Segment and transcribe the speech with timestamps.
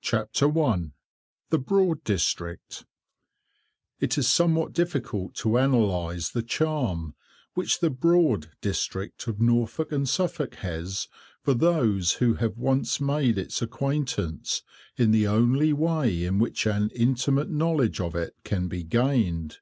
[0.00, 0.54] [Picture: Decorative
[1.50, 2.56] drop capital]
[3.98, 7.16] It is somewhat difficult to analyse the charm
[7.54, 11.08] which the "Broad" District of Norfolk and Suffolk has
[11.42, 14.62] for those who have once made its acquaintance
[14.96, 19.58] in the only way in which an intimate knowledge of it can be gained.